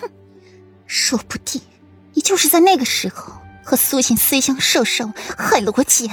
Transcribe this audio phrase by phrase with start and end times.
[0.00, 0.08] 哼，
[0.86, 1.60] 说不定
[2.14, 3.32] 你就是在那个时候
[3.64, 6.08] 和苏醒私相授受，害了我姐。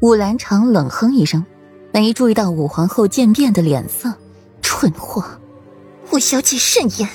[0.00, 1.44] 武兰长冷哼一声，
[1.92, 4.14] 没注意到武皇后渐变的脸色，
[4.62, 5.24] 蠢货！
[6.12, 7.08] 武小姐慎言，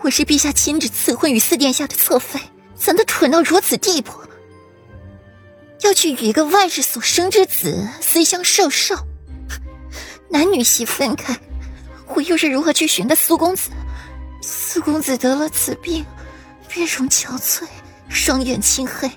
[0.00, 2.40] 我是陛下亲旨赐婚与四殿下的侧妃，
[2.74, 4.12] 怎的蠢到如此地步？
[5.82, 8.96] 要去与一个外室所生之子私相授受？
[10.30, 11.38] 男女席分开，
[12.14, 13.70] 我又是如何去寻的苏公子？
[14.42, 16.04] 苏公子得了此病，
[16.74, 17.62] 面容憔悴，
[18.08, 19.10] 双眼青黑，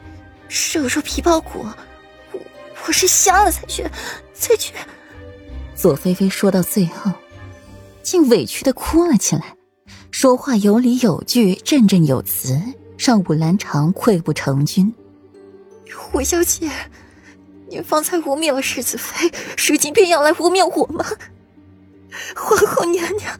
[0.47, 1.65] 瘦如皮包骨。
[2.31, 2.39] 我
[2.85, 3.83] 我是瞎了才去，
[4.35, 4.73] 才去。
[5.75, 7.11] 左菲菲说到最后，
[8.03, 9.55] 竟委屈的哭了起来，
[10.11, 12.61] 说话有理有据，振振有词，
[12.97, 14.93] 让武兰长溃不成军。
[16.13, 16.69] 武小姐。
[17.67, 21.03] 您方才污蔑了世子妃，如今便要来污蔑我吗？
[22.35, 23.39] 皇后娘娘，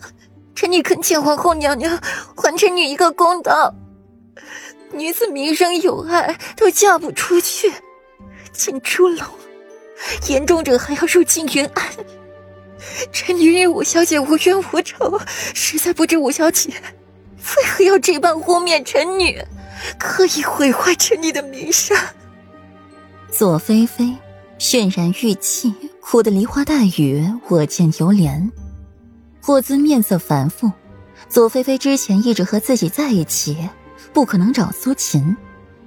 [0.55, 2.01] 臣女恳请皇后娘娘
[2.35, 3.75] 还臣女一个公道。
[4.93, 7.71] 女子名声有碍，都嫁不出去，
[8.53, 9.25] 进猪笼；
[10.29, 11.85] 严重者还要入禁云庵。
[13.11, 15.19] 臣女与五小姐无冤无仇，
[15.53, 16.69] 实在不知五小姐
[17.57, 19.43] 为何要这般污蔑臣女，
[19.99, 21.97] 刻意毁坏臣女的名声。
[23.29, 24.15] 左菲菲。
[24.57, 28.49] 渲然欲泣，哭得梨花带雨，我见犹怜。
[29.45, 30.71] 霍尊面色繁复，
[31.29, 33.55] 左菲菲之前一直和自己在一起，
[34.11, 35.21] 不可能找苏秦；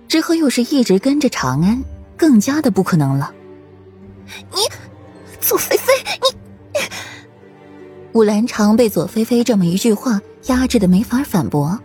[0.07, 1.83] 之后又是一直跟着长安，
[2.17, 3.35] 更加的不可能了。
[4.53, 4.59] 你，
[5.41, 5.93] 左菲菲，
[6.23, 6.81] 你……
[8.13, 11.77] 武兰长被左菲菲这么一句话压制的没法反驳。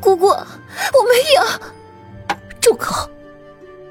[0.00, 2.36] 姑姑，我没有。
[2.60, 3.08] 住口！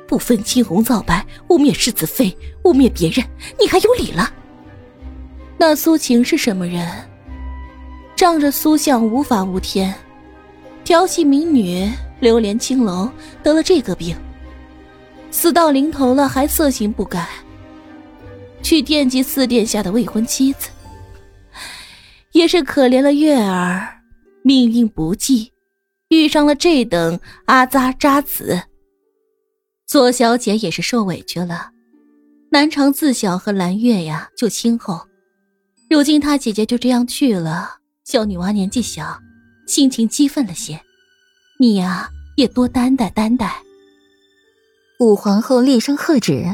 [0.05, 3.25] 不分青红皂白，污蔑世子妃，污蔑别人，
[3.57, 4.29] 你还有理了？
[5.65, 6.85] 那苏晴是什么人？
[8.17, 9.95] 仗着苏相无法无天，
[10.83, 13.09] 调戏民女，流连青楼，
[13.41, 14.13] 得了这个病，
[15.31, 17.29] 死到临头了还色行不改，
[18.61, 20.67] 去惦记四殿下的未婚妻子，
[22.33, 23.87] 也是可怜了月儿，
[24.43, 25.53] 命运不济，
[26.09, 28.61] 遇上了这等阿扎渣子。
[29.87, 31.69] 左小姐也是受委屈了，
[32.51, 34.99] 南长自小和蓝月呀就亲厚，
[35.93, 39.21] 如今他姐姐就这样去了，小女娃年纪小，
[39.67, 40.81] 心情激愤了些，
[41.59, 43.61] 你呀也多担待担待。
[44.99, 46.47] 武皇后厉声喝止：“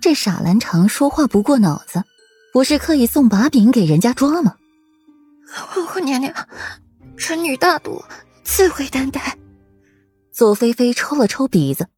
[0.00, 2.04] 这傻兰长说话不过脑子，
[2.52, 4.54] 不是刻意送把柄给人家抓吗？”
[5.50, 6.32] 皇后娘娘，
[7.16, 8.04] 臣女大度，
[8.44, 9.36] 自会担待。
[10.30, 11.88] 左菲菲抽了抽鼻子。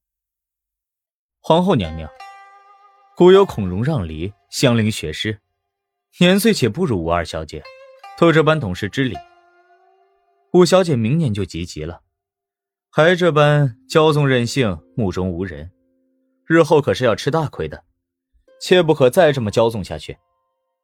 [1.40, 2.08] 皇后娘娘，
[3.14, 5.38] 古有孔融让梨，香菱学诗，
[6.16, 7.62] 年岁且不如吴二小姐，
[8.18, 9.14] 都这般懂事之礼。
[10.52, 12.00] 五小姐明年就及笄了，
[12.90, 15.70] 还这般骄纵任性，目中无人，
[16.46, 17.84] 日后可是要吃大亏的，
[18.60, 20.18] 切不可再这么骄纵下去。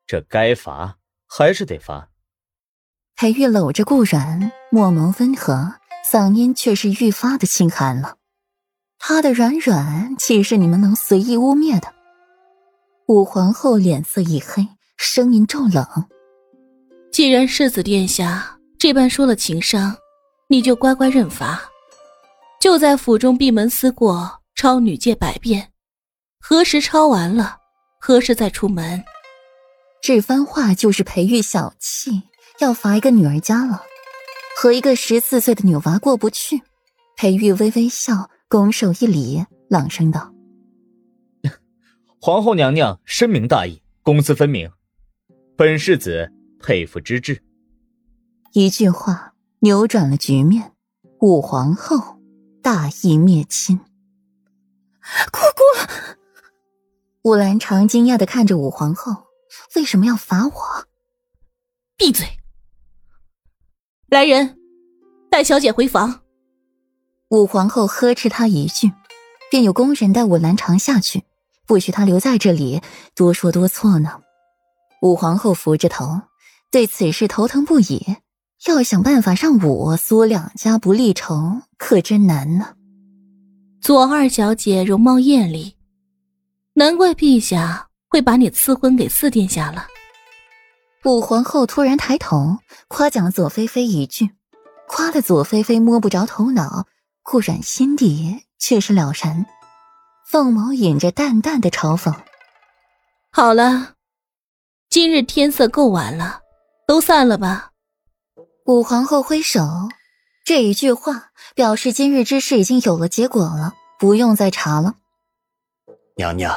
[0.07, 2.11] 这该罚还是得罚。
[3.17, 5.75] 裴玉搂着顾软，墨眸温和，
[6.09, 8.19] 嗓音却是愈发的清寒了。
[8.99, 11.93] 他的软软岂是你们能随意污蔑的？
[13.09, 15.87] 武皇后脸色一黑，声音骤冷
[17.13, 19.97] ：“既然世子殿下这般说了情伤，
[20.49, 21.61] 你就乖乖认罚，
[22.61, 25.73] 就在府中闭门思过，抄女诫百遍。
[26.41, 27.59] 何时抄完了，
[28.01, 29.03] 何时再出门？”
[30.03, 32.23] 这番话就是裴玉小气，
[32.61, 33.83] 要罚一个女儿家了，
[34.57, 36.63] 和一个十四岁的女娃过不去。
[37.17, 38.31] 裴玉微微笑。
[38.47, 40.33] 拱手一礼，朗声道
[42.21, 44.71] ：“皇后娘娘深明大义，公私分明，
[45.57, 47.43] 本世子佩服之至。”
[48.53, 50.73] 一句话扭转了局面，
[51.21, 52.19] 武皇后
[52.63, 53.79] 大义灭亲。
[55.31, 55.39] 姑
[57.23, 59.27] 姑，武兰长惊讶的看着武皇后，
[59.77, 60.53] 为什么要罚我？
[61.97, 62.27] 闭嘴！
[64.09, 64.59] 来人，
[65.31, 66.23] 带小姐回房。
[67.29, 68.93] 武皇后呵斥他一句，
[69.51, 71.25] 便有宫人带武兰长下去，
[71.67, 72.81] 不许他留在这里
[73.15, 74.23] 多说多错呢。
[75.05, 76.23] 武皇后扶着头，
[76.71, 78.17] 对此事头疼不已，
[78.65, 82.75] 要想办法让武苏两家不立仇，可真难呢。
[83.83, 85.77] 左二小姐容貌艳丽，
[86.73, 89.87] 难怪陛下会把你赐婚给四殿下了。
[91.05, 92.57] 武皇后突然抬头
[92.89, 94.31] 夸奖了左菲菲一句，
[94.89, 96.87] 夸的左菲菲摸不着头脑。
[97.23, 99.45] 顾然心底却是了然，
[100.27, 102.15] 凤眸隐着淡淡的嘲讽。
[103.31, 103.94] 好了，
[104.95, 106.41] 今日天色够晚了，
[106.87, 107.73] 都散了吧。
[108.67, 109.61] 武皇后挥手，
[110.45, 114.95] 这一句话表示今日之事已经有了结果了，不用再查了。
[116.15, 116.57] 娘娘，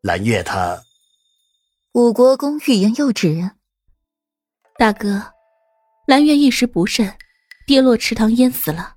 [0.00, 0.80] 蓝月她……
[1.92, 3.50] 武国公欲言又止。
[4.78, 5.34] 大哥，
[6.06, 7.18] 蓝月一时不慎，
[7.66, 8.94] 跌落池塘淹死了。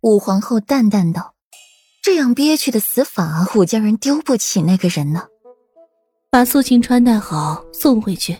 [0.00, 1.34] 武皇后淡淡道
[2.02, 5.28] ：“这样憋屈的死法，武家人丢不起那个人呢。”
[6.36, 8.36] 把苏晴穿戴好，送回去，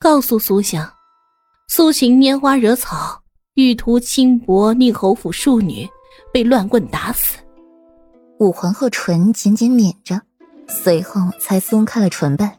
[0.00, 0.92] 告诉苏想，
[1.68, 3.22] 苏晴拈花惹草，
[3.54, 5.88] 欲图轻薄，宁侯府庶女，
[6.32, 7.38] 被乱棍打死。
[8.40, 10.20] 武皇后唇紧紧抿着，
[10.66, 12.52] 随后才松开了唇瓣。